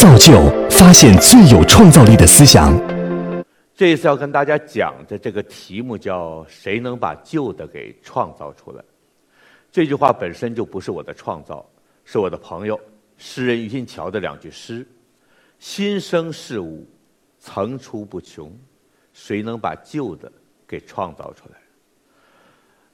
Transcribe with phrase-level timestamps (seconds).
[0.00, 2.72] 造就发现最有创造力的思想。
[3.74, 8.82] 这一次要跟大家讲的这个题目叫“谁能把旧的给创造出来”。
[9.70, 11.68] 这句话本身就不是我的创造，
[12.06, 12.80] 是我的朋友
[13.18, 14.88] 诗人余新桥的两句诗
[15.60, 16.88] ：“新生事物
[17.38, 18.50] 层出不穷，
[19.12, 20.32] 谁能把旧的
[20.66, 21.56] 给创造出来？”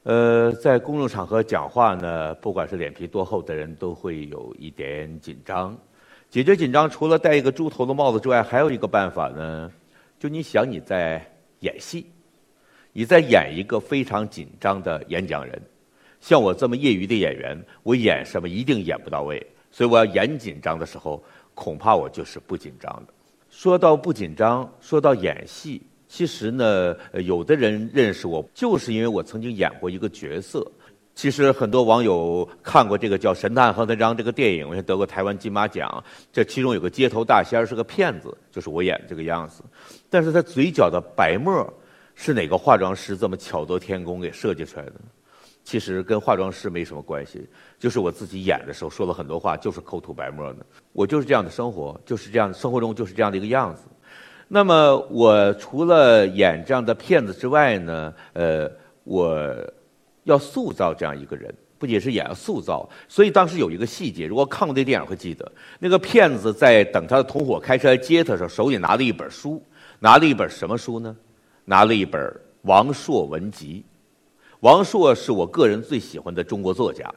[0.02, 5.76] 呃，在公众场合讲话呢，不管是脸皮多厚的人，都会有一点紧张。
[6.36, 9.72] 解决紧张，除了戴一个猪头的帽子之外，还有一个办法呢。
[10.18, 11.26] 就你想你在
[11.60, 12.04] 演戏，
[12.92, 15.58] 你在演一个非常紧张的演讲人。
[16.20, 19.42] 像我这么业余的演员，我演什么一定演不到位。
[19.70, 23.14] 所以我要演紧张的时候，恐怕我就是不紧张的。
[23.48, 25.80] 说到不紧张，说到演戏。
[26.06, 30.70] 其实呢，有的人认识我，就是因为我曾经演过一个角色。
[31.16, 36.04] 其实很多网友看过这个叫《神探何德章》这个电影，我也得过台湾金马奖。
[36.30, 39.64] 这其中有个街头大仙是个骗子，就是我演这个样子。
[40.10, 41.72] 但是他嘴角的白沫
[42.14, 44.92] 是哪个化妆师这么巧夺天工给设计出来的？
[45.64, 50.58] 其实跟化妆师没什么关系，就是我自己演的时候说了很多话，就是口吐白沫的。
[50.92, 53.84] 我就是这样的生活，就是这样，生活中就是这样的一个样子。
[54.48, 58.70] 那么，我除了演这样的骗子之外呢，呃，
[59.02, 59.56] 我
[60.26, 62.88] 要塑造这样一个人，不仅是演，要塑造。
[63.08, 69.60] 所以当时有一个细节，如果看过这电影会记得，那个骗子在等他的同伙开车来接他的时候，手里拿了一本书，
[69.98, 71.16] 拿了一本什么书呢？
[71.64, 73.84] 拿了一本王朔文集。
[74.60, 77.10] 王朔是我个人最喜欢的中国作家，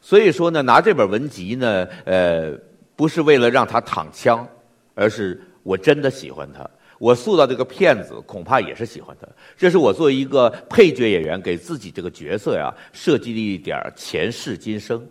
[0.00, 2.52] 所以说呢，拿这本文集呢，呃，
[2.94, 4.46] 不是为了让他躺枪，
[4.94, 5.40] 而是。
[5.66, 6.64] 我真的喜欢他，
[6.98, 9.28] 我塑造这个骗子恐怕也是喜欢他。
[9.56, 15.06] 这是我作为一个配角演员，给自己这个角色呀设计了一点前世今生。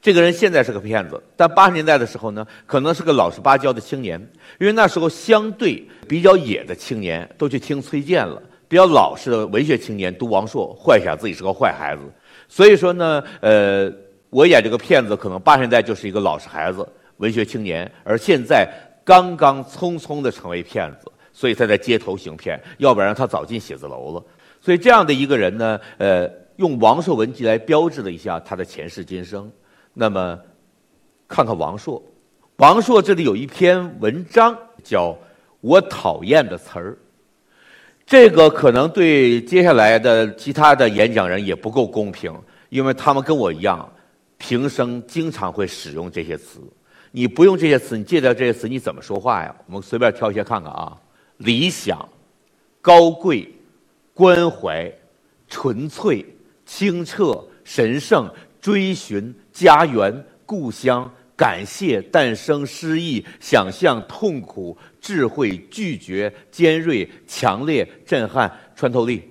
[0.00, 4.20] 这个人现在是个骗子，但八十年代的时候呢，可能是个老实巴交的青年，
[4.58, 12.02] 因为那时候相对比较野的青年都去听崔健了，比较老实的文学青年读王朔，幻想自己是个坏孩子。
[12.48, 13.92] 所以说呢，呃，
[14.30, 16.86] 我演这个骗子，可能八十年代就是一个老实孩子、
[17.18, 18.68] 文学青年，而现在。
[19.08, 24.24] 刚刚匆匆的成为骗子，所以他在街头行骗，要不然他早进写字楼了。
[24.60, 29.48] 所以这样的一个人呢，呃，用王朔文集来标志了一下他的前世今生。
[29.94, 30.36] 那么，
[31.28, 32.02] 看看王朔，
[32.56, 35.12] 王朔这里有一篇文章叫
[35.60, 36.90] 《我讨厌的词儿》，
[38.04, 42.34] 这个可能对接下来的其他的演讲人也不够公平，
[42.68, 43.88] 因为他们跟我一样，
[44.38, 46.58] 平生经常会使用这些词。
[47.12, 49.54] 你不用这些词，你戒掉这些词，你怎么说话呀？
[49.66, 50.98] 我们随便挑一些看看啊。
[51.38, 52.08] 理想、
[52.80, 53.52] 高贵、
[54.14, 54.92] 关怀、
[55.48, 56.24] 纯粹、
[56.64, 69.22] 清澈、神圣、追寻、家园、故乡、感谢、诞生、诗意、想象、痛苦、智慧、拒绝、尖锐、强烈、震撼、穿透力。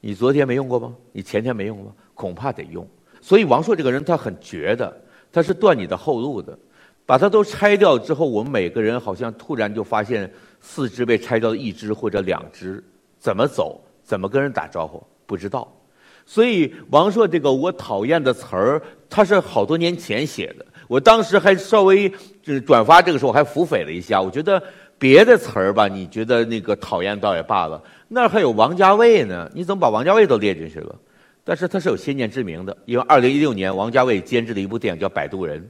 [0.00, 0.94] 你昨天没用过吗？
[1.12, 1.92] 你前天没用过吗？
[2.14, 2.86] 恐怕得用。
[3.20, 5.02] 所以王朔这个人他很绝的。
[5.32, 6.58] 他是断你的后路的，
[7.06, 10.30] 把它都拆掉之后，我们每个人好像突然就发现
[10.60, 12.82] 四肢被拆掉了一只或者两只，
[13.18, 13.80] 怎么走？
[14.02, 15.02] 怎么跟人打招呼？
[15.24, 15.72] 不知道。
[16.26, 20.66] 所以王朔这个我讨厌的词儿，他是好多年前写的。
[20.88, 22.12] 我当时还稍微
[22.64, 24.60] 转发这个时候还腹诽了一下，我觉得
[24.98, 29.48] 别的词儿吧，你觉得那个讨厌倒也罢了，那还有王家卫呢？
[29.54, 30.94] 你怎么把王家卫都列进去了？
[31.44, 35.60] 但是他是有先见之明的，因为二零一六年王家卫监制的一部电影叫《摆渡人》，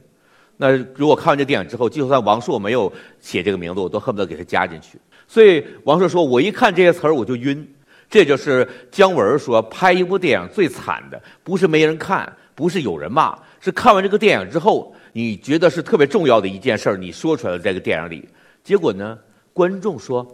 [0.57, 4.99] 那如果看完这电影之后，就算王朔没有写这个名字，我都恨不得给他加进去。
[5.27, 7.67] 所以王朔说：“我一看这些词儿我就晕。”
[8.09, 18.27] 这就是姜文说拍一部电影最惨的，不是没人看，不是有人骂，是看完这个电影之后，你觉得是特别重要的一件事儿，你说出来了这个电影里，
[18.63, 19.19] 结果呢，
[19.51, 20.25] 观众说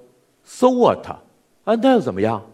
[0.46, 1.06] ：“So what？
[1.64, 2.46] 啊，那又怎么样？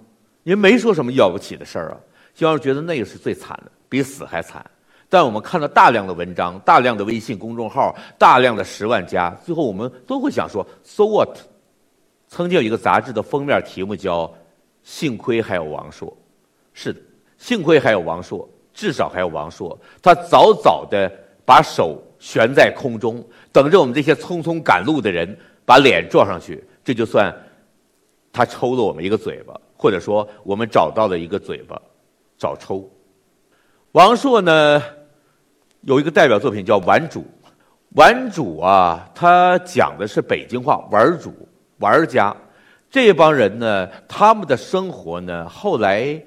[0.44, 1.98] 您没说什么了不起的事儿啊。”
[2.34, 4.66] 姜文觉得那个是最惨的，比死还惨。
[5.10, 11.36] 但我们看到大量的文章、大量的微信公众号、大量的十万加，最后我们都会想说：So what？
[12.28, 14.32] 曾经有一个杂志的封面题目叫
[14.84, 16.16] “幸亏还有王朔”，
[16.74, 17.02] 是的，
[17.40, 19.76] 幸亏还有王朔，至少还有王朔。
[20.00, 21.12] 他早早的
[21.44, 25.36] 把手悬在空中，等着我们这些匆匆赶路的人
[25.66, 27.36] 把脸撞上去，这就算
[28.32, 31.82] 他抽了我们一个嘴巴，或者说我们找到了一个嘴巴。
[32.38, 32.88] 找抽，
[33.94, 34.82] 王朔呢
[35.82, 37.22] 有一个代表作品叫《玩主》，
[37.96, 41.34] 玩主啊，他讲的是北京话，玩主
[41.78, 42.36] 玩家
[42.90, 46.22] 这帮人呢，他们的生活呢，后来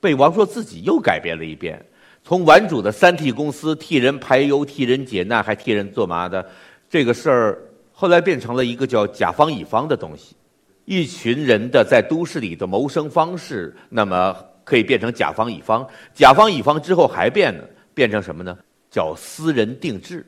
[0.00, 1.82] 被王朔自己又改变了一遍。
[2.22, 6.46] 从玩主的三 T 公司替人排忧、替人解难，还替人做嘛的
[6.88, 7.58] 这个事儿，
[7.92, 10.36] 后来变成了一个叫甲方乙方的东西，
[10.84, 15.88] 一群人的在都市里的谋生方式，那么可以变成甲方乙方。
[16.12, 17.64] 甲方乙方之后还变呢，
[17.94, 18.56] 变成什么呢？
[18.90, 20.26] 叫私人定制。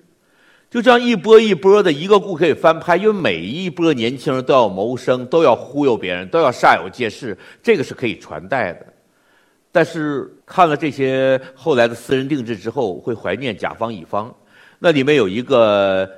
[0.71, 8.87] 就这样一波一波的一个故可以翻拍，因为每一波年轻人都要谋生，都要忽悠别人，都要煞有介事，这个是可以传代的。
[9.71, 14.35] 但是看了这些后来的私人定制之后，会怀念甲方乙方。
[14.79, 16.11] 那里面有一个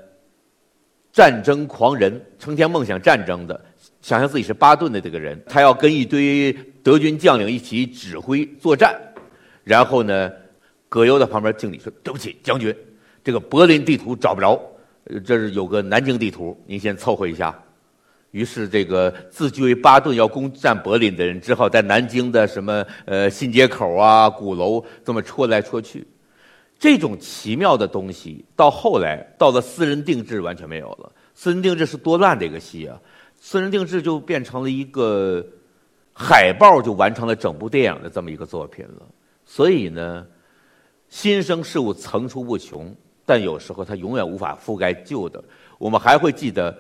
[1.12, 3.61] 战争狂人，成天梦想战争的，
[4.02, 6.52] 想象自己是巴顿的这个人，他要跟一堆
[6.82, 8.96] 德军将领一起指挥作战。
[9.64, 10.31] 然后呢，
[10.94, 12.73] 葛优在旁边敬礼说：“对不起，将军。”
[13.25, 14.56] 这个柏林地图找不着，
[15.26, 17.52] 这是有个南京地图，您先凑合一下。
[18.31, 26.06] 于是，这个自居为巴顿要攻占柏林的人，只好在南京的什么呃新街口啊、鼓楼这么戳来戳去。
[26.79, 31.11] 这种奇妙的东西，到后来到了私人定制完全没有了。
[31.35, 32.96] 私人定制是多烂的一个戏啊！
[33.41, 35.44] 私人定制就变成了一个
[36.12, 39.02] 海报，就完成了整部电影的这么一个作品了。
[39.44, 40.25] 所以呢，
[41.14, 42.93] 新生事物层出不穷。
[43.25, 45.43] 但有时候它永远无法覆盖旧的。
[45.78, 46.76] 我们还会记得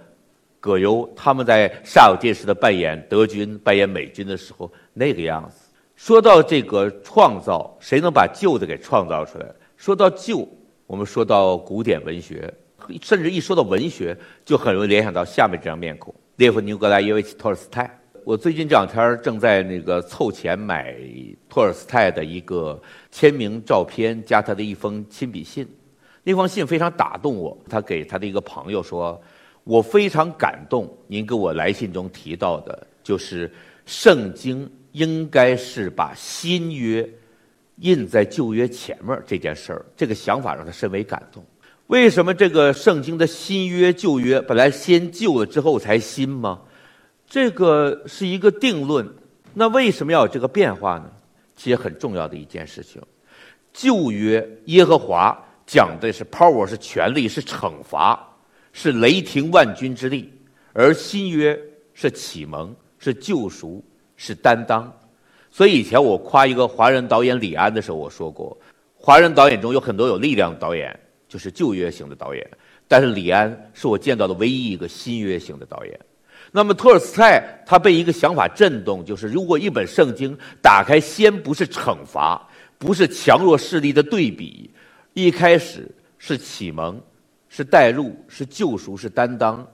[0.58, 5.70] 葛优他们在煞有介事的扮演德军、扮演美军的时候那个样子。
[5.94, 9.46] 说到这个创造，谁能把旧的给创造出来？
[9.76, 10.46] 说到旧，
[10.88, 12.52] 我们说到古典文学，
[13.00, 14.14] 甚至一说到文学，
[14.44, 17.98] 就很容易联想到下面这张面孔——列夫·尼格拉耶维奇·托尔斯泰。
[18.24, 20.96] 我最近这两天正在那个凑钱买
[21.46, 22.80] 托尔斯泰的一个
[23.12, 25.68] 签名照片，加他的一封亲笔信。
[26.22, 27.56] 那封信非常打动我。
[27.68, 29.20] 他给他的一个朋友说
[29.62, 33.52] ：“我非常感动，您给我来信中提到的，就是
[33.84, 37.06] 圣经应该是把新约
[37.76, 39.84] 印在旧约前面这件事儿。
[39.94, 41.44] 这个想法让他深为感动。
[41.88, 46.62] 为什么这个圣经的新约旧约本来先旧了之后才新吗？
[47.26, 49.08] 这个是一个定论。
[49.52, 51.10] 那为什么要有这个变化呢？
[51.56, 53.00] 其实很重要的一件事情，
[53.72, 58.22] 旧约耶和华。”讲的是 power 是权力是惩罚
[58.74, 60.30] 是雷霆万钧之力，
[60.74, 61.58] 而新约
[61.94, 63.82] 是启蒙是救赎
[64.14, 64.94] 是担当。
[65.50, 68.54] 所以以前我夸一个华人导演李安的时候，我说过，
[68.94, 70.94] 华人导演中有很多有力量的导演，
[71.26, 72.46] 就是旧约型的导演，
[72.86, 75.98] 但是李安是我见到的唯一一个新约型的导演。
[76.56, 82.40] 那么托尔斯泰他被一个想法震动，就是如果一本圣经打开，先不是惩罚，
[82.78, 84.70] 不是强弱势力的对比。
[85.14, 87.00] 一开始是启蒙，
[87.48, 89.66] 是代入，是救赎，是担当。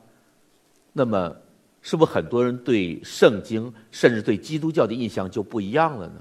[0.94, 1.36] 那么，
[1.82, 6.14] 是不是很多人对圣经，甚至对基督教的印象就不一样了呢？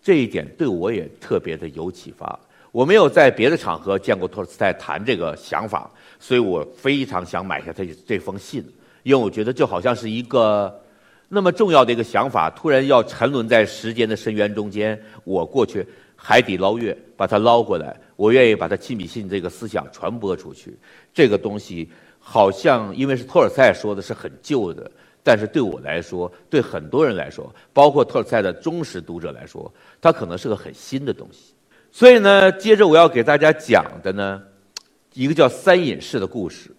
[0.00, 2.38] 这一点对我也特别的有启发。
[2.70, 5.90] 我没有在别的场合见过托尔斯泰谈这个想法，
[6.20, 8.64] 所以我非常想买下他这封信，
[9.06, 10.82] 因为我觉得就好像是一个
[11.28, 15.00] 那么重要的一个想法，突然要沉沦在时间的深渊中间。
[15.22, 15.86] 我过去。
[16.18, 17.94] 海底捞月，把它捞过来。
[18.16, 20.76] 我愿意把它亲笔信这个思想传播出去。
[21.12, 21.88] 这个东西
[22.18, 24.90] 好像因为是托尔斯泰说的是很旧的，
[25.22, 29.70] 但是对我来说，对很多人来说，包括托尔斯泰的忠实读者来说，
[30.00, 31.52] 它可能是个很新的东西。
[31.92, 34.42] 所以呢，接着我要给大家讲的呢，
[35.12, 36.74] 一个叫三隐士的故事，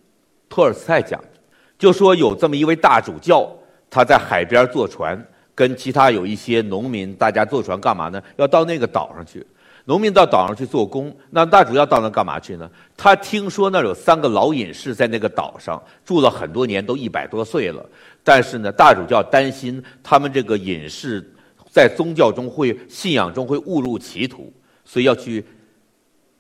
[0.50, 1.37] 托尔斯泰讲的，
[1.78, 3.50] 就说有这么一位大主教，
[3.90, 5.26] 他在海边坐船。
[5.56, 8.22] 跟其他有一些农民，大家坐船干嘛呢？
[8.36, 9.44] 要到那个岛上去。
[9.86, 12.70] 农民到岛上去做工，那大主教到那干嘛去呢？
[12.96, 17.84] 他听说那有三个老隐士在那个岛上住了很多年，都一百多岁了。
[18.24, 21.28] 但是呢，大主教担心他们这个隐士
[21.72, 24.54] 在宗教中会、信仰中会误入歧途，
[24.86, 25.44] 所以要去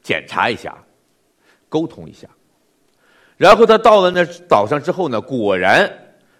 [0.03, 0.77] 检查一下，
[1.67, 2.27] 沟通一下。
[3.37, 5.89] 然后他到了那岛上之后呢，果然。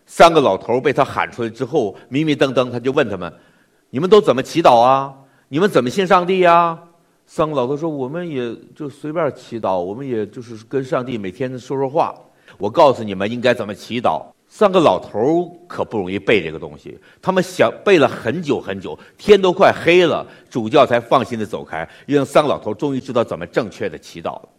[0.10, 3.32] 三个老头被他喊出来之后，迷迷瞪瞪，他就问他们
[3.92, 5.14] ：“你们都怎么祈祷啊？
[5.50, 6.80] 你们怎么信上帝呀？”
[7.28, 12.16] 三个老头说：“我们也就随便祈祷，我们也就是跟上帝每天说说话。
[12.58, 24.50] 我告诉你们应该怎么祈祷。”三个老头可不容易背这个东西，他们想背了很久很久，天都快黑了，主教才放心的走开，因为三个老头终于知道怎么正确的祈祷了。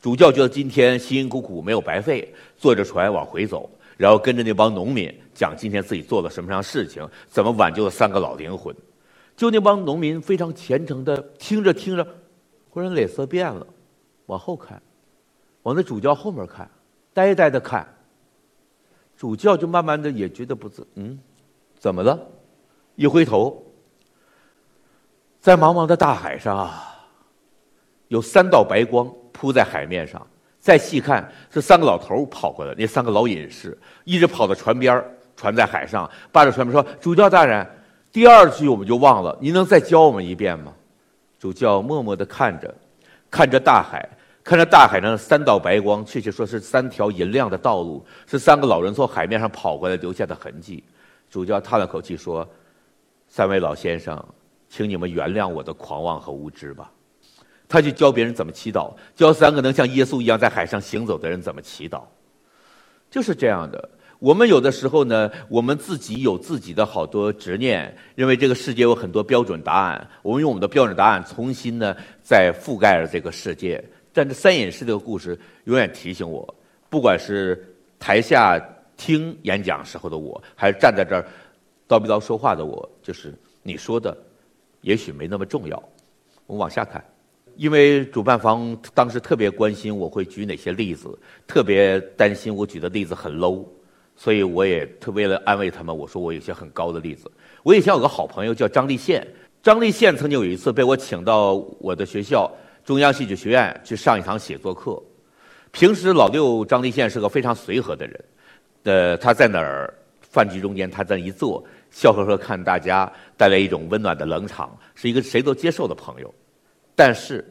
[0.00, 3.68] 主教觉得今天辛辛苦苦没有白费，坐着船往回走。
[3.96, 8.74] 然后跟着那帮农民讲今天自己做了什么样事情，怎么挽救了三个老灵魂。
[9.34, 12.06] 就那帮农民非常虔诚的听着听着，
[12.68, 13.66] 忽然脸色变了，
[14.26, 14.80] 往后看，
[15.62, 16.70] 往那主教后面看，
[17.14, 17.86] 呆呆的看。
[19.16, 21.18] 主教就慢慢的也觉得不自，嗯，
[21.78, 22.18] 怎么了？
[22.96, 23.64] 一回头，
[25.40, 26.94] 在茫茫的大海上啊，
[28.08, 30.26] 有三道白光铺在海面上。
[30.58, 35.04] 再细看，是三个老头跑过来，那三个老隐士一直跑到船边
[35.36, 37.64] 船在海上，扒着船边说：“主教大人，
[38.10, 40.72] 第二句我们就忘了，您能再教我们一遍吗？”
[41.38, 42.74] 主教默默地看着，
[43.30, 44.08] 看着大海，
[44.42, 50.82] 看着大海上的三道白光，确切说是三条银亮的道路，是三个老人从海面上跑过来留下的痕迹。
[51.30, 52.48] 主教叹了口气说
[53.28, 54.20] ：“三位老先生，
[54.68, 56.90] 请你们原谅我的狂妄和无知吧。”
[57.68, 62.02] 他去教别人怎么祈祷，教三个能像耶稣一样在海上行走的人怎么祈祷，
[63.10, 63.90] 就是这样的。
[64.18, 73.82] 我们有的时候呢，我们自己有自己的好多执念，认为这个世界有很多标准答案，我们用我们的标准答案重新呢再覆盖了这个世界。
[74.14, 76.54] 但这三隐士这个故事永远提醒我，
[76.88, 77.62] 不管是
[77.98, 78.58] 台下
[78.96, 81.22] 听演讲时候的我，还是站在这儿
[81.86, 84.16] 叨逼叨说话的我，就是你说的，
[84.80, 85.76] 也许没那么重要。
[86.46, 87.04] 我们往下看。
[87.56, 93.64] 因为主办方当时特别关心我会举哪些例子，特别担心我举的例子很 low，
[94.14, 97.30] 所以我也特为了安慰他们，我说我有些很高的例子。
[97.62, 99.26] 我以前有个好朋友叫张立宪，
[99.62, 102.50] 张立宪曾经有一次被我请到我的学校
[102.84, 105.02] 中央戏剧学院去上一堂写作课。
[105.72, 108.24] 平时老六张立宪是个非常随和的人，
[108.84, 116.34] 呃，他在哪儿饭局中间他在一坐，笑呵呵看大家，带来一种温暖的冷场，是一个谁都接受的朋友。
[116.96, 117.44] 但是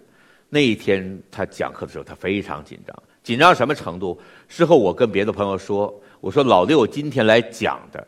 [0.50, 4.20] 那一天他讲课的时候，他非常紧张，紧张什么程度？
[4.50, 8.06] 事后我跟别的朋友说：“我说老六今天来讲的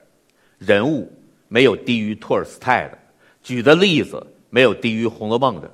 [0.57, 1.09] 人物
[1.47, 2.97] 没有低于托尔斯泰的，
[3.41, 5.71] 举的例子没有低于《红楼梦》的，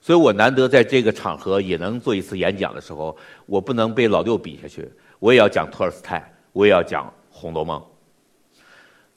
[0.00, 7.80] 所以我难得在这个场合也能做一次演讲的时候，我不能被老六比下去，我也要讲托尔斯泰，我也要讲《红楼梦》。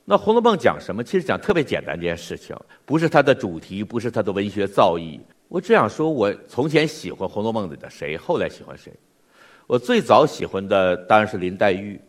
[0.05, 1.03] 那《红楼梦》讲什么？
[1.03, 2.55] 其实讲特别简单一件事情，
[2.85, 5.19] 不是它的主题，不是它的文学造诣。
[5.47, 8.91] 我这样说，我从前喜欢《红楼梦》里的谁，后来喜欢谁？
[9.65, 11.99] 我最早喜欢的当然是林黛玉，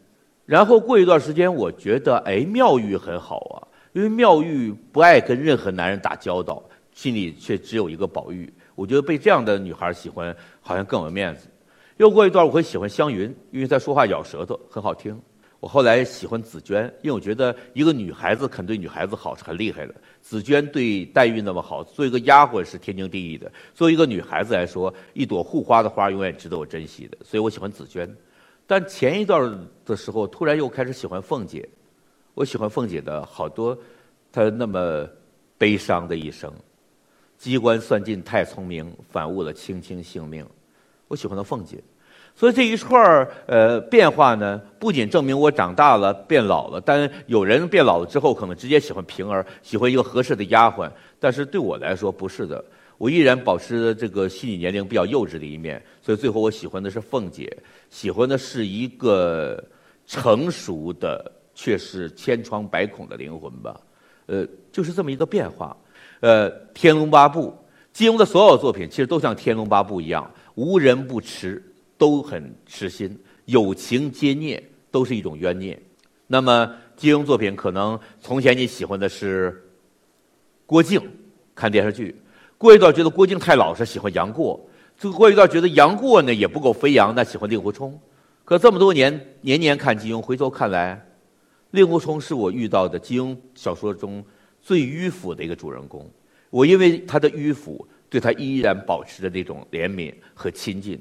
[0.44, 3.56] 然后过一段时间，我觉得哎，妙玉很好啊，
[3.92, 8.52] 因为妙玉不爱跟任何男人打交道，心里却只有一个宝玉。
[8.74, 11.48] 我觉得被这样的女孩喜欢，好像更有面子。
[11.96, 15.20] 又过一段，我会喜欢湘云，因为她说话咬舌头，很好听。
[15.60, 19.94] 我后来喜欢紫娟，因为我觉得一个女孩子肯对女孩子好是很厉害的。
[20.20, 23.50] 紫娟对黛玉那么好，做一个丫鬟是天经地义的。
[23.74, 28.08] 作为一个女孩子来说，一朵护花的花永远值得我珍惜的，所以我喜欢紫娟。
[28.68, 31.68] 但前一段的时候，突然又开始喜欢凤姐。
[32.34, 33.76] 我喜欢凤姐的好多，
[34.30, 35.08] 她那么
[35.56, 36.52] 悲伤的一生，
[37.36, 40.46] 机关算尽太聪明，反误了卿卿性命。
[41.08, 41.82] 我喜欢的凤姐。
[42.38, 50.88] 所以这一串儿呃变化呢，不仅证明我长大了变老了，但有人变老了之后可能直接喜欢平儿，喜欢一个合适的丫鬟。
[51.18, 52.64] 但是对我来说不是的，
[52.96, 55.82] 我依然保持着这个心理年龄比较幼稚的一面。
[56.00, 57.52] 所以最后我喜欢的是凤姐，
[57.90, 59.60] 喜欢的是一个
[60.06, 63.80] 成熟的却是千疮百孔的灵魂吧。
[64.26, 65.76] 呃，就是这么一个变化。
[66.20, 67.48] 呃，《天龙八部》，
[67.92, 71.60] 金庸的所有作品其实都像《天龙八部》一样，无人不痴。
[71.98, 75.78] 都很痴心，有情皆孽，都是一种冤孽。
[76.26, 79.62] 那么金庸作品可能从前你喜欢的是
[80.64, 81.00] 郭靖，
[81.54, 82.14] 看电视剧，
[82.56, 84.58] 过一段觉得郭靖太老实，喜欢杨过；
[84.96, 87.98] 就过一段觉得杨过呢也不够飞扬，那喜欢令狐冲。
[88.44, 91.04] 可这么多年年年看金庸，回头看来，
[91.72, 94.24] 令狐冲是我遇到的金庸小说中
[94.62, 96.08] 最迂腐的一个主人公。
[96.50, 100.98] 我因为他的迂腐，对他依然保持着那种怜悯和亲近。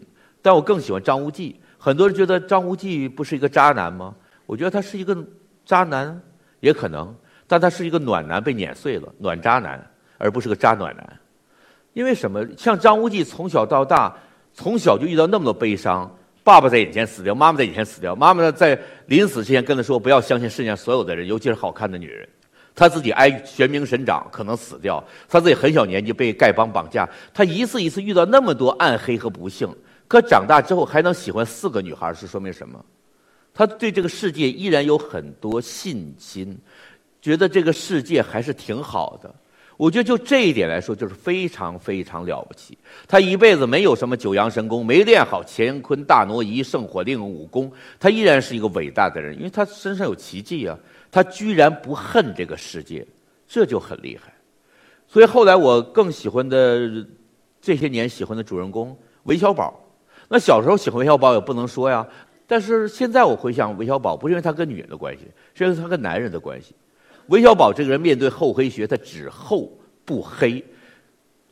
[0.48, 1.60] 但我更喜欢张无忌。
[1.78, 4.16] 很多人觉得张无忌不是一个渣男吗？
[4.46, 5.14] 我觉得他是一个
[5.66, 6.18] 渣男，
[6.62, 7.14] 也可能，
[7.46, 9.86] 但他是一个暖男被碾碎了，暖渣男，
[10.18, 11.20] 而不是个渣暖男。
[11.92, 12.48] 因为什么？
[12.56, 14.16] 像张无忌从小到大，
[14.54, 16.10] 从小就遇到那么多悲伤，
[16.46, 22.26] 爸爸在眼前死掉，妈妈在眼前死掉，妈妈在临死之前跟他说：“不要相信世界上所有的人，尤其是好看的女人。”
[22.74, 25.04] 他自己挨玄冥神掌，可能死掉。
[25.28, 29.68] 他自己很小年纪被丐帮绑架，他一次一次遇到那么多暗黑和不幸。
[30.08, 32.84] 可长大之后还能喜欢四个女孩，是说明什么？
[33.54, 36.58] 他对这个世界依然有很多信心，
[37.20, 39.34] 觉得这个世界还是挺好的。
[39.76, 42.78] 我觉得就这一点来说，就是非常非常了不起。
[43.08, 50.78] 他一辈子没有什么九阳神功，没练好乾坤大挪移、圣火令武功，他依然是一个伟大的人，因为他身上有奇迹啊！
[51.12, 53.06] 他居然不恨这个世界，
[53.48, 54.34] 这就很厉害。
[55.08, 57.06] 所以后来我更喜欢的
[57.60, 59.80] 这些年喜欢的主人公韦小宝。
[60.28, 62.06] 那小时候喜欢韦小宝也不能说呀，
[62.46, 66.76] 但是现在我回想韦小宝，不是因为他跟女人的关系，是因为他跟男人的关系。
[67.28, 69.72] 韦小宝这个人面对厚黑学，他只厚
[70.06, 70.64] 不黑，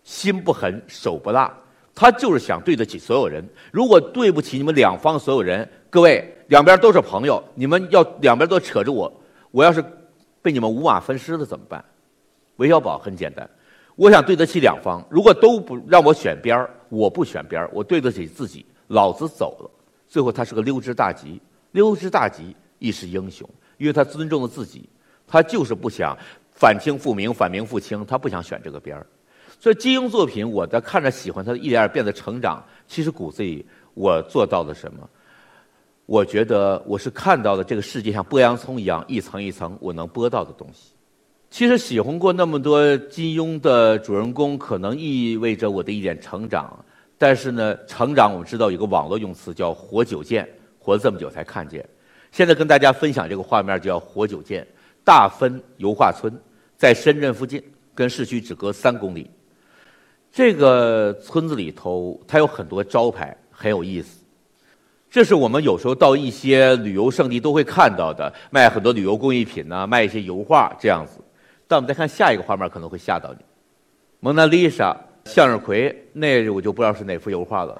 [0.03, 1.53] 心不狠，手不辣，
[1.93, 3.43] 他就是想对得起所有人。
[3.71, 9.11] 如果对不起你们两方所有人，各位两边都是朋友，你们要两边都扯着我，
[9.51, 9.83] 我要是
[10.41, 11.83] 被你们五马分尸了怎么办？
[12.57, 13.49] 韦小宝很简单，
[13.95, 19.69] 我想对得起两方，如果都不让我选边儿，我不选边儿，我对得起自己，老子走了。
[20.07, 23.47] 最后他是个溜之大吉，溜之大吉亦是英雄，
[23.77, 24.87] 因为他尊重了自己，
[25.27, 26.17] 他就是不想
[26.51, 29.05] 反清复明、反明复清，他不想选这个边儿。
[29.59, 35.09] 所以金庸作品，我在看着喜欢他的一点点变得成长，其实骨子里我做到了什么？
[36.05, 40.94] 我觉得我是看到了这个世界像剥洋葱一样一层一层我能剥到的东西。
[41.55, 46.77] 其实喜欢过那么多金庸的主人公，可能意味着我的一点成长。
[47.17, 50.45] 但是呢，成长我们知道有个网络用词叫“活久见”，
[50.77, 51.87] 活了这么久才看见。
[52.29, 54.67] 现在跟大家分享这个画面叫“活久见”。
[55.05, 56.29] 大芬油画村
[56.75, 59.31] 在深圳附近，跟市区只隔三公里。
[60.33, 64.25] 这个村子里头，它有很多招牌，很有意思。
[65.09, 71.21] 这是我们有时候到一些旅游胜地都会看到的，卖很多旅游工艺品呐，卖一些油画这样子。
[71.67, 73.39] 但我们再看下一个画面，可能会吓到你。
[74.19, 74.95] 蒙娜丽莎、
[75.25, 77.79] 向日葵，那我就不知道是哪幅油画了，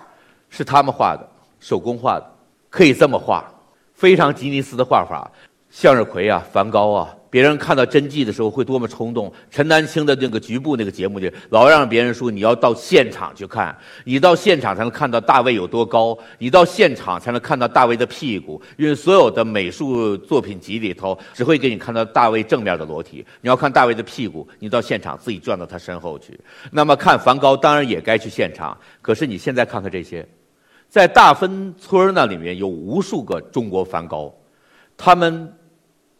[0.49, 1.27] 是他们画的，
[1.59, 2.25] 手工画的，
[2.69, 3.45] 可以这么画，
[3.93, 5.31] 非常吉尼斯的画法。
[5.75, 7.13] 向日葵啊，梵高啊。
[7.29, 9.29] 别人看到真迹的时候会多么冲动！
[9.51, 26.39] 陈丹青的那个局部那个节目就，老让别人说你要到现场去看，你到现场才能看到大卫有多高，你到现场才能看到大卫的屁股，因为所有的美术作品集里头只会给你看到大卫正面的裸体，你要看大卫的屁股，你到现场自己转到他身后去。
[26.71, 30.25] 那么看梵高当然也该去现场，可是你现在看看这些，
[30.87, 34.33] 在大芬村那里面有无数个中国梵高，
[34.95, 35.53] 他们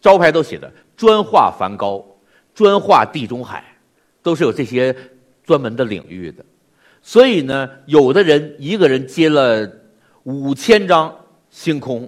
[0.06, 0.72] 招牌都写的。
[0.96, 2.06] 专画梵高，
[2.54, 3.64] 专画地中海，
[4.22, 4.96] 都是有这些
[5.44, 6.46] 专门的领域的。
[7.02, 9.68] 所以呢，有的人一个人接了
[10.22, 11.12] 五千张
[11.50, 12.08] 星空，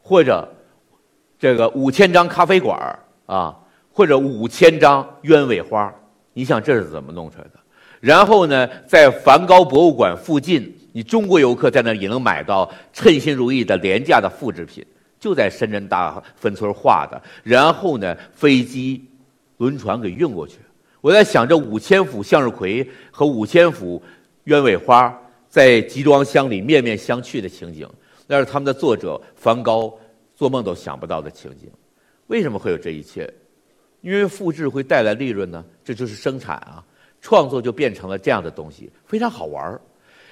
[0.00, 0.48] 或者
[1.36, 3.58] 这个五千张咖啡馆儿啊，
[3.92, 5.92] 或者五千张鸢尾花，
[6.32, 7.54] 你想这是怎么弄出来的？
[7.98, 14.86] 然后呢，在梵高博物馆附近，你中国游客在那也能买到称心如意的廉价的复制品。
[15.22, 19.00] 就在深圳大分村画的，然后呢，飞机、
[19.56, 20.56] 轮船给运过去。
[21.00, 24.02] 我在想，这五千幅向日葵和五千幅
[24.46, 25.16] 鸢尾花
[25.48, 27.88] 在集装箱里面面相觑的情景，
[28.26, 29.96] 那是他们的作者梵高
[30.34, 31.70] 做梦都想不到的情景。
[32.26, 33.32] 为什么会有这一切？
[34.00, 36.82] 因为复制会带来利润呢，这就是生产啊，
[37.20, 39.80] 创作就变成了这样的东西，非常好玩儿。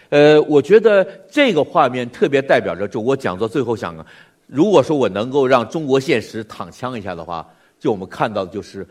[0.09, 4.05] 呃，我觉得这个画面特别代表着，就我讲座最后想。
[4.51, 8.85] 如果说我能够让中国现实躺枪一下的话，就我们看到的就是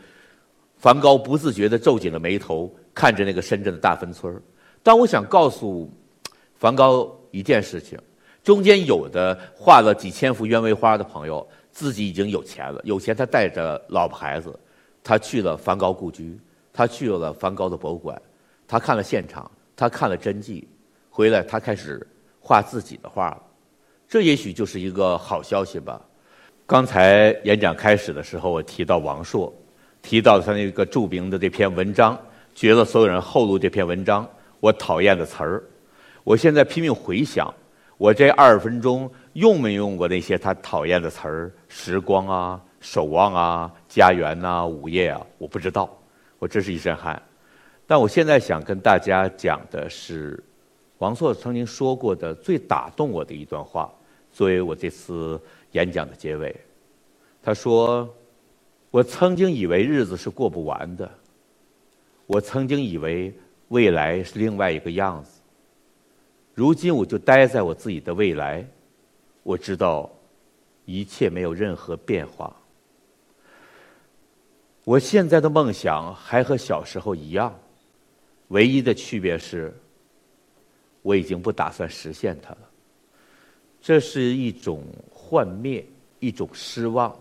[0.78, 4.42] 梵高不自觉地皱紧了眉头，看着那个深圳的大分村
[4.82, 5.90] 但我想告诉
[6.56, 7.98] 梵高一件事情：
[8.42, 14.58] 中间有的画了几千幅鸢尾花的朋友，自己已经有钱了，有钱他带着老婆孩子，
[15.04, 16.40] 他去了梵高故居，
[16.72, 18.20] 他去了梵高的博物馆，
[18.66, 20.66] 他看了现场，他看了真迹，
[21.10, 22.06] 回来他开始
[22.40, 23.42] 画自己的画了。
[24.10, 26.02] 这也许就是一个好消息吧。
[26.66, 29.54] 刚才演讲开始的时候，我提到王朔，
[30.02, 32.20] 提到他那个著名的这篇文章，
[32.52, 35.62] 绝了所有人后路这篇文章，我讨厌的词儿。
[36.24, 37.54] 我现在拼命回想，
[37.98, 41.52] 我这二十分钟用没用过那些他讨厌的词儿？
[41.68, 45.88] 时光啊，守望啊，家园呐，午夜啊，我不知道。
[46.40, 47.22] 我真是一身汗。
[47.86, 50.42] 但我现在想跟大家讲的是，
[50.98, 53.88] 王朔曾经说过的最打动我的一段话。
[54.32, 55.40] 作为我这次
[55.72, 56.54] 演讲的结尾，
[57.42, 58.08] 他说
[58.90, 61.10] ：“我曾经以为日子是过不完的，
[62.26, 63.32] 我曾经以为
[63.68, 65.40] 未来是另外一个样子。
[66.54, 68.66] 如今我就待在我自己的未来，
[69.42, 70.10] 我知道
[70.84, 72.54] 一切没有任何变化。
[74.84, 77.56] 我现在的梦想还和小时候一样，
[78.48, 79.74] 唯一的区别是，
[81.02, 82.58] 我已经不打算实现它了。”
[83.82, 85.84] 这是一种幻灭，
[86.18, 87.14] 一种失望，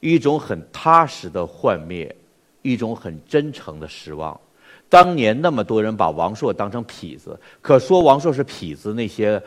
[0.00, 2.14] 一种很踏实的幻灭，
[2.62, 4.38] 一种很真诚的失望。
[4.88, 9.42] 当年那么多人把王朔当成痞子，可说王朔是痞子，那些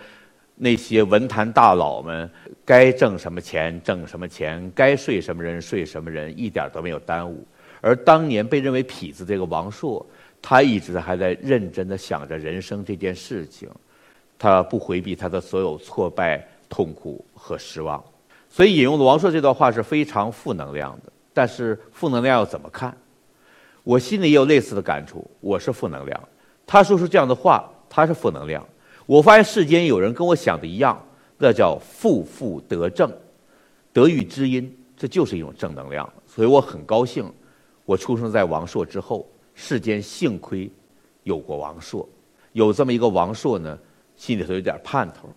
[0.56, 2.30] 那些文坛大佬们
[2.66, 7.46] 该挣什么钱挣什么钱，该睡什么人睡什么人，一点都没有耽误。
[7.80, 10.04] 而当年被认为痞子这个王朔，
[10.42, 13.70] 他一直还在认真的想着人生这件事情。
[14.38, 18.04] 他不回避他的所有挫败、痛苦和失望，
[18.50, 21.12] 所以引用的王朔这段话是非常负能量的。
[21.34, 22.96] 但是负能量要怎么看？
[23.84, 25.26] 我心里也有类似的感触。
[25.40, 26.30] 我是负能量，
[26.66, 28.66] 他说出这样的话，他是负能量。
[29.06, 31.02] 我发现世间有人跟我想的一样，
[31.38, 33.10] 那叫负负得正，
[33.94, 36.12] 得遇知音，这就是一种正能量。
[36.26, 37.32] 所以我很高兴，
[37.86, 40.70] 我出生在王朔之后，世间幸亏
[41.24, 42.08] 有过王朔，
[42.54, 43.78] 有这么一个王朔呢，
[44.18, 45.30] 心里头有点盼头。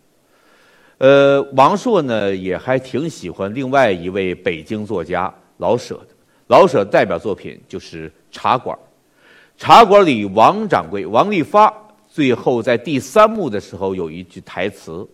[0.99, 6.09] 呃，王朔呢也还挺喜欢另外一位北京作家老舍的。
[6.49, 8.77] 老舍代表作品就是《茶馆》，
[9.63, 11.73] 《茶馆》里王掌柜王利发
[12.09, 15.07] 最后在第三幕的时候有一句台词，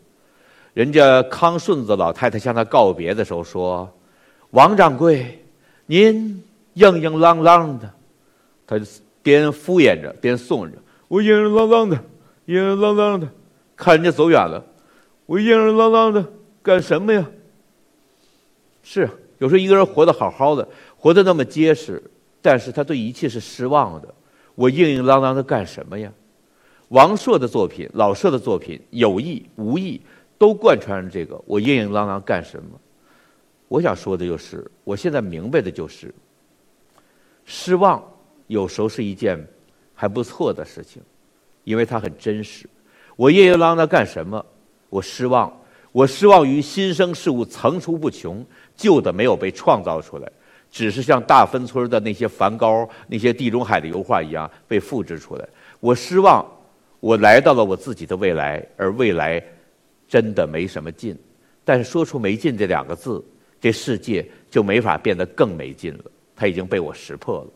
[0.72, 3.88] 人家康顺子老太太向他告别的时候说
[4.50, 5.44] ：“王掌柜，
[5.84, 6.42] 您
[6.74, 7.88] 硬硬朗朗的。”
[8.66, 8.80] 他
[9.22, 11.96] 边敷衍着边送着：“我硬硬朗朗的，
[12.46, 13.28] 硬硬朗朗的。”
[13.76, 14.64] 看人家走远了。
[15.26, 16.24] 我硬硬朗朗的
[16.62, 17.26] 干什么呀？
[18.82, 19.08] 是
[19.38, 22.02] 有时候一个人活得好好的，活得那么结实，
[22.40, 24.14] 但是他对一切是失望的。
[24.54, 26.10] 我硬硬朗朗的干什么呀？
[26.88, 30.00] 王朔的作品、老舍的作品，有意无意
[30.38, 32.80] 都贯穿着这个“我硬硬朗朗干什么”。
[33.68, 36.14] 我想说的就是，我现在明白的就是，
[37.44, 38.00] 失望
[38.46, 39.44] 有时候是一件
[39.92, 41.02] 还不错的事情，
[41.64, 42.70] 因为它很真实。
[43.16, 44.44] 我硬硬朗朗的干什么？
[44.88, 45.52] 我失望，
[45.90, 48.44] 我失望于新生事物层出不穷，
[48.76, 50.30] 旧的没有被创造出来，
[50.70, 55.48] 只是像大芬村的那些梵高、那些地中海的油画一样被复制出来。
[55.80, 56.46] 我失望，
[57.00, 59.42] 我来到了我自己的未来，而未来
[60.06, 61.16] 真的没什么劲。
[61.64, 63.24] 但是说出“没劲”这两个字，
[63.60, 66.04] 这世界就没法变得更没劲了。
[66.36, 67.46] 它已经被我识破了。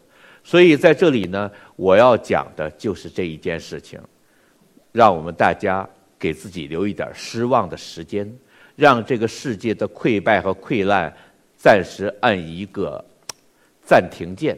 [0.42, 4.00] 所以在这里呢，我要讲的就是这一件事情，
[4.92, 5.88] 让我们大家。
[6.20, 8.30] 给自己留一点失望的时间，
[8.76, 11.10] 让这个世界的溃败和溃烂
[11.56, 13.02] 暂时按一个
[13.82, 14.54] 暂停键，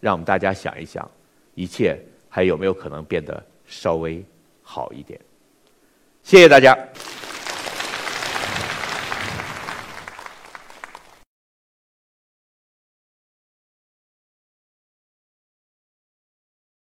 [0.00, 1.06] 让我们大家想一想，
[1.54, 4.24] 一切还有没有可能变得稍微
[4.62, 5.20] 好一点？
[6.22, 6.74] 谢谢大家。